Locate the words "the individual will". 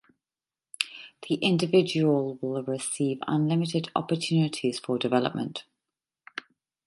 1.29-2.63